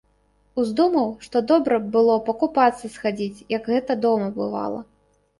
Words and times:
Уздумаў, 0.61 1.09
што 1.25 1.41
добра 1.51 1.75
б 1.83 1.91
было 1.95 2.15
пакупацца 2.29 2.91
схадзіць, 2.93 3.45
як 3.57 3.69
гэта 3.75 3.97
дома 4.07 4.31
бывала. 4.39 4.79